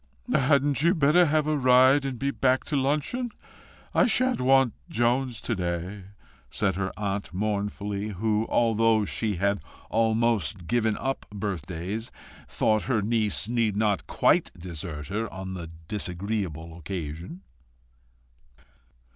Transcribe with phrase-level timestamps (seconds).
[0.33, 3.29] "Hadn't you better have a ride and be back to luncheon?
[3.93, 6.05] I shan't want Jones to day,"
[6.49, 9.59] said her aunt mournfully, who, although she had
[9.91, 12.11] almost given up birthdays,
[12.47, 17.41] thought her niece need not quite desert her on the disagreeable occasion.